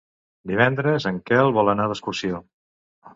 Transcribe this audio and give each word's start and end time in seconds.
Divendres 0.51 1.05
en 1.09 1.19
Quel 1.31 1.53
vol 1.59 1.69
anar 1.75 1.85
d'excursió. 1.91 2.41